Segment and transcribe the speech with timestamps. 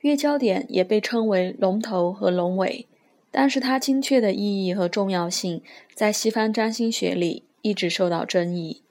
[0.00, 2.86] 月焦点也被称为龙头和龙尾，
[3.32, 5.60] 但是它精确的意义和重要性
[5.92, 8.82] 在西方占星学里一直受到争议。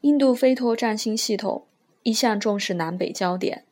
[0.00, 1.64] 印度飞托占星系统
[2.02, 3.64] 一向重视南北焦点，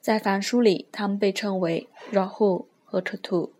[0.00, 3.50] 在梵书里，它们被称为 Rahu 和 Ketu。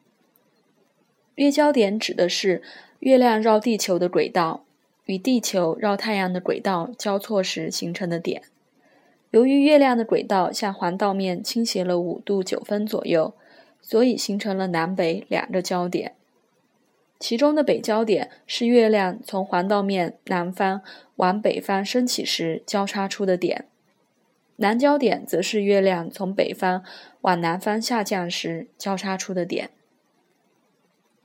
[1.35, 2.63] 月焦点指的是
[3.01, 4.65] 月亮绕地球的轨道
[5.05, 8.43] 与地球绕太阳的轨道交错时形成的点。
[9.31, 13.35] 由于月亮的轨道向环道面倾斜了五度九分左右，
[13.83, 16.15] 所以形成了南北两个焦点。
[17.21, 20.81] 其中的北焦点是月亮从环道面南方
[21.17, 23.67] 往北方升起时交叉出的点，
[24.57, 26.83] 南焦点则是月亮从北方
[27.23, 29.71] 往南方下降时交叉出的点。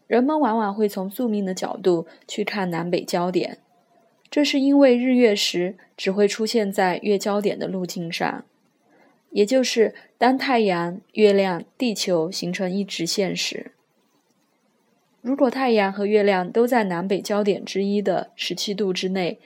[0.08, 3.60] 人们往往会从宿命的角度去看南北焦点。
[4.34, 8.44] 这是因为日月食只会出现在月焦点的路径上，
[9.30, 13.74] 也就是当太阳、月亮、地球形成一直线时。
[15.22, 19.38] 如果太阳和月亮都在南北焦点之一的十七度之内，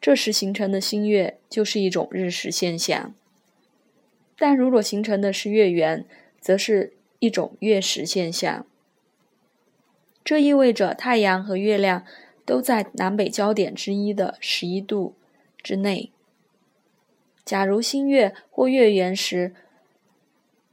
[0.00, 3.12] 这时形成的新月就是一种日食现象；
[4.38, 6.06] 但如果形成的是月圆，
[6.40, 8.64] 则是一种月食现象。
[10.24, 12.06] 这意味着太阳和月亮。
[12.50, 15.14] 都在南北焦点之一的十一度
[15.62, 16.10] 之内。
[17.44, 19.54] 假如新月或月圆时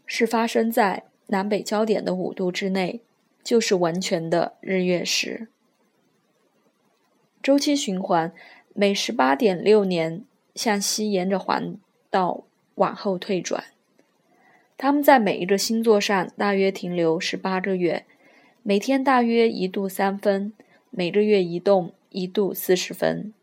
[0.08, 3.02] 是发生在南北焦点的五度之内，
[3.44, 5.50] 就是完全的日月食。
[7.44, 8.34] 周期循环
[8.74, 10.26] 每十八点六年
[10.56, 11.78] 向西沿着环
[12.10, 13.66] 道往后退转，
[14.80, 18.08] 它们在每一个星座上大约停留十八个月，
[18.64, 20.54] 每天大约一度三分。
[20.90, 23.34] 每个月移动一度四十分。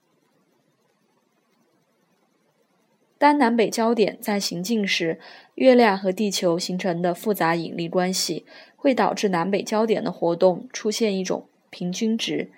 [3.17, 5.19] 当南北焦点在行进时，
[5.55, 8.45] 月亮和地球形成的复杂引力关系
[8.77, 12.51] 会导致南北焦点的活动出现一种平均值，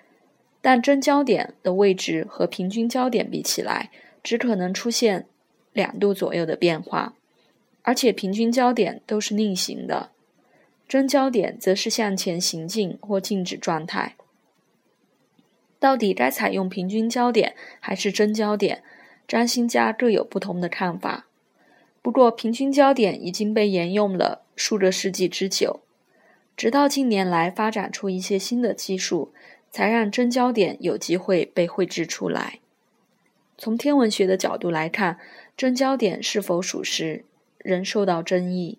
[0.61, 3.91] 但真焦点的位置和平均焦点比起来，
[4.21, 5.25] 只可能出现
[5.71, 7.13] 两度左右的变化，
[7.83, 10.11] 而且平均焦点都是逆行的，
[10.85, 14.17] 真焦点则是向前行进或静止状态。
[15.79, 18.83] 到底该采用平均焦点还是真焦点？
[19.27, 21.27] 占星家各有不同的看法。
[22.01, 25.81] 不过，平均焦点已经被沿用了数个世纪之久，
[26.55, 29.33] 直到近年来发展出一些新的技术，
[29.69, 32.59] 才让真焦点有机会被绘制出来。
[33.57, 35.19] 从天文学的角度来看，
[35.57, 37.25] 真焦点是否属实，
[37.57, 38.77] 仍受到争议。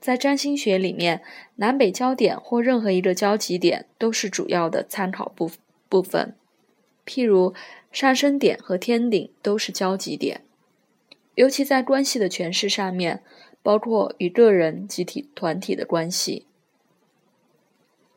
[0.00, 1.20] 在占星学里面，
[1.56, 5.50] 南北焦点或任何一个交集点都是主要的参考部
[5.90, 6.34] 部分。
[7.04, 7.52] 譬如
[7.92, 10.40] 上升点和天顶都是交集点，
[11.34, 13.22] 尤其在关系的诠释上面，
[13.62, 16.46] 包括与个人、集体、团体的关系。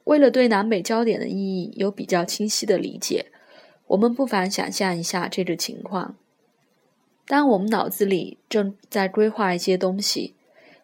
[0.06, 3.26] 为了对南北焦点的意义有比较清晰的理解，
[3.88, 6.16] 我们不妨想象一下这个情况：
[7.28, 10.36] 当我们脑子里正在规划一些东西。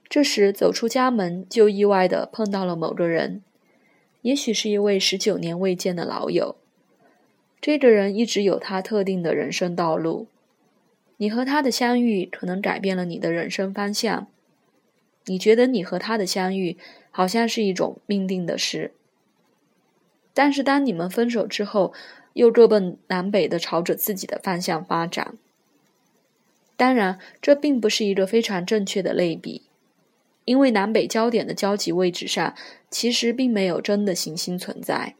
[0.10, 3.44] 这时走出家门，就意外地碰到了某个人，
[4.24, 6.56] 也许是一位十九年未见的老友。
[7.62, 10.26] 这个人一直有他特定的人生道路，
[11.18, 14.28] 你和他的相遇可能改变了你的人生方向。
[15.26, 16.78] 你觉得你和他的相遇
[17.12, 18.94] 好像是一种命定的事，
[20.34, 21.94] 但是当你们分手之后，
[22.34, 25.36] 又各奔南北的朝着自己的方向发展。
[26.76, 29.64] 当然，这并不是一个非常正确的类比。
[30.50, 32.56] 因为南北焦点的交集位置上，
[32.90, 35.14] 其实并没有真的行星存在，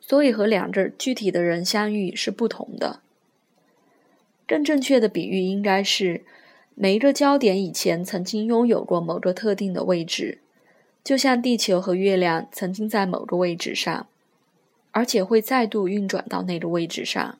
[0.00, 3.02] 所以和两个具体的人相遇是不同的。
[4.48, 6.24] 更正确的比喻应该是，
[6.74, 10.40] 每一个焦点以前曾经拥有过某个特定的位置，
[11.04, 14.08] 就像地球和月亮曾经在某个位置上，
[14.90, 17.38] 而且会再度运转到那个位置上。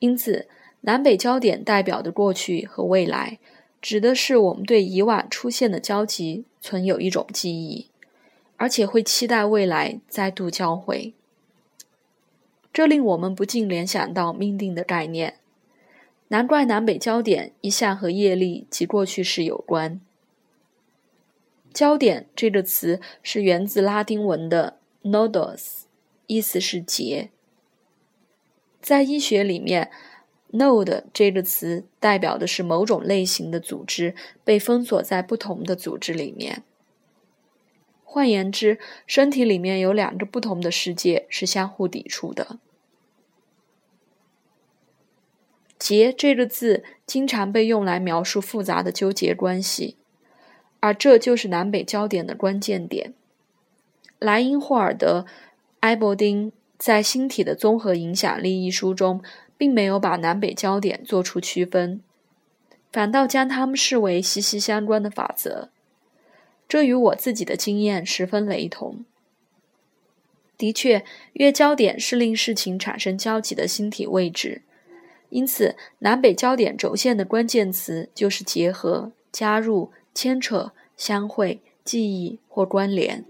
[0.00, 0.46] 因此，
[0.82, 3.38] 南北焦点代表的过去和未来。
[3.84, 7.88] 指的是我们对以往出现的交集存有一种记忆，
[8.56, 11.12] 而且会期待未来再度交汇。
[12.72, 15.34] 这令我们不禁联想到命定的概念。
[16.28, 20.00] 难怪南北焦点一向和业力及过去式有关。
[21.74, 25.82] 焦点这个词是源自拉丁文的 “nodos”，
[26.26, 27.28] 意思是结。
[28.80, 29.90] 在医学里面。
[30.54, 34.14] Node 这个词代表的是某种类型的组织
[34.44, 36.62] 被封锁在不同的组织里面。
[38.04, 42.60] 换言之，身体里面有两个不同的世界是相互抵触的。
[45.76, 49.96] 结这个字经常被用来描述复杂的纠结关系，
[50.78, 53.12] 而这就是南北焦点的关键点。
[54.20, 55.26] 莱因霍尔德·
[55.80, 59.20] 埃伯丁在《星体的综合影响力》一书中，
[59.56, 62.00] 并没有把南北焦点做出区分，
[62.92, 65.70] 反倒将它们视为息息相关的法则。
[66.68, 69.04] 这与我自己的经验十分雷同。
[70.56, 71.04] 的确，
[71.34, 74.62] 月焦点是令事情产生交集的星体位置。
[75.30, 83.24] 因此，南北焦点轴线的关键词就是结合、加入、牵扯、相会、记忆或关联。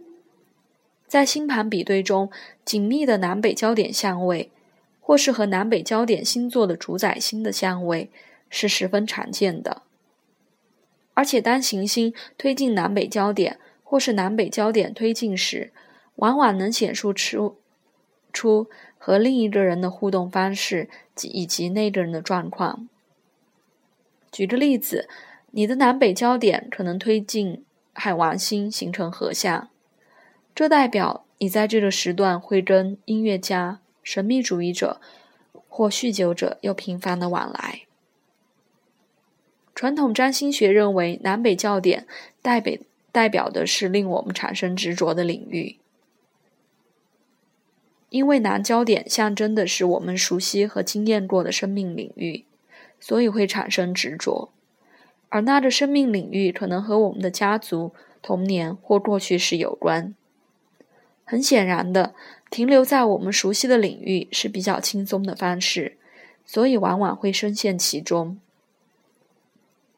[1.09, 2.31] 在星盘比对中，
[2.65, 4.51] 紧密的南北焦点相位，
[5.07, 8.11] 或是和南北焦点星座的主宰星的相位，
[8.49, 9.83] 是十分常见的。
[11.13, 15.75] 而且，当行星推进南北焦点，或是南北焦点推进时，
[16.17, 17.59] 往往能显示出
[18.33, 18.67] 出。
[19.07, 22.89] 和另一个人的互动方式及以及那个人的状况。
[24.33, 25.11] 举个例子，
[25.51, 27.63] 你的南北焦点可能推进
[27.93, 29.69] 海王星形成合相，
[30.55, 35.01] 这代表你在这个时段会跟音乐家、神秘主义者
[35.69, 37.81] 或酗酒者有频繁的往来。
[39.75, 42.07] 传统占星学认为，南北焦点
[42.41, 42.79] 代表
[43.11, 45.79] 代表的是令我们产生执着的领域。
[48.11, 52.45] 因为南焦点象征的是我们熟悉和经验过的生命领域，
[53.01, 54.53] 所以会产生执着。
[55.29, 57.93] 而那个生命领域可能和我们的家族、
[58.23, 60.15] 童年或过去是有关。
[61.25, 62.15] 很显然的，
[62.51, 65.97] 停留在我们熟悉的领域是比较轻松的方式，
[66.47, 68.39] 所以往往会深陷其中。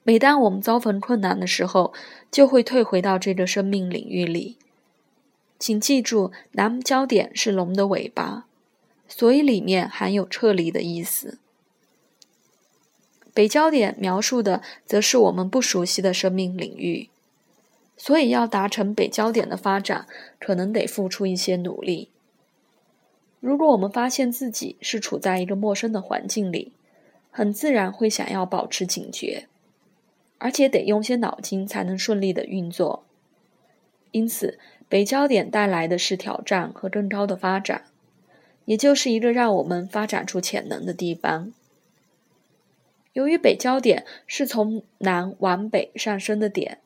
[0.04, 1.92] 每当我们遭逢困难的时候，
[2.30, 4.56] 就会退回到这个生命领域里。
[5.58, 8.46] 请记住，南焦点是龙的尾巴，
[9.08, 11.38] 所以里面含有撤离的意思。
[13.34, 17.08] 北焦点描述的则是我们不熟悉的生命领域，
[17.96, 20.06] 所以要达成北焦点的发展，
[20.38, 22.10] 可能得付出一些努力。
[23.40, 26.72] 如果我们发现自己是处在一个陌生的环境里，
[27.30, 29.46] 很自然会想要保持警觉，
[30.38, 33.04] 而且得用些脑筋才能顺利的运作。
[34.10, 34.58] 因此。
[34.88, 37.86] 北焦点带来的是挑战和更高的发展，
[38.66, 41.52] 也就是一个让我们发展出潜能的地方。
[43.12, 46.78] 由于北焦点是从南往北上升的点，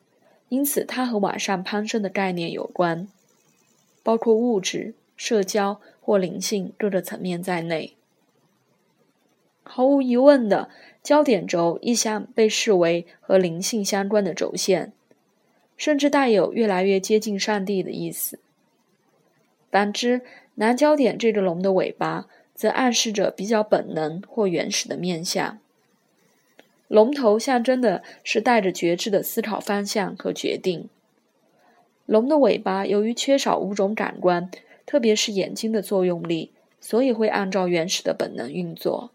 [0.51, 3.07] 因此它和往上攀升的概念有关，
[4.03, 7.95] 包括物质、社交或灵性各个层面在内。
[9.63, 10.69] 毫无疑问的，
[11.01, 14.91] 焦点轴一向被视为和灵性相关的轴线。
[15.77, 18.37] 甚至带有越来越接近上帝的意思。
[19.71, 20.21] 反之，
[20.55, 25.57] 南焦点这个龙的尾巴，则暗示着比较本能或原始的面相。
[26.91, 30.89] 龙头象征的是带着觉知的思考方向和决定。
[32.05, 34.51] 龙的尾巴由于缺少五种感官，
[34.85, 36.51] 特别是眼睛的作用力，
[36.81, 39.11] 所以会按照原始的本能运作。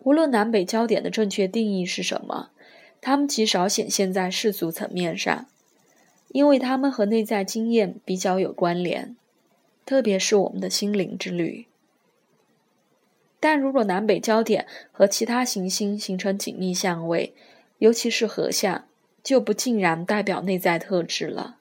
[0.00, 2.50] 无论南北焦点的正确定义是什么。
[3.00, 5.46] 它们极少显现在世俗层面上，
[6.32, 9.16] 因为它们和内在经验比较有关联，
[9.86, 11.66] 特别是我们的心灵之旅。
[13.40, 17.34] 但如果南北焦点和其他行星形成紧密相位，
[17.78, 18.84] 尤其是合相，
[19.22, 21.56] 就不尽然代表内在特质了。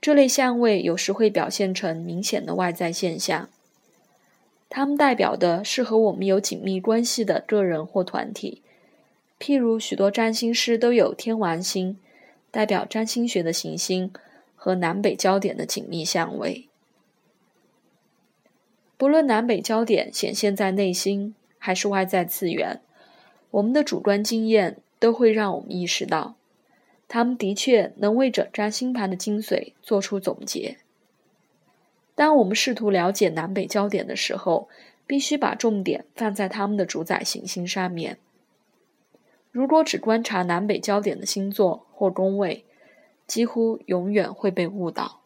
[0.00, 3.48] 这类相位有时会表现成明显的外在现象，
[4.68, 8.62] 它们代表的是和我们有紧密关系的个人或团体。
[9.40, 11.98] 譬如，许多占星师都有天王星，
[12.52, 14.12] 代表占星学的行星
[14.54, 16.68] 和南北焦点的紧密相位。
[18.98, 22.80] 不论南北焦点显现在内心还是外在次元，
[23.50, 26.34] 我们的主观经验都会让我们意识到，
[27.06, 30.78] 他们的确能为整张星盘的精髓做出总结。
[32.14, 34.68] 当我们试图了解南北焦点的时候，
[35.06, 38.16] 必须把重点放在他们的主宰行星上面。
[39.52, 42.64] 如果只观察南北焦点的星座或宫位，
[43.26, 45.20] 几乎永远会被误导。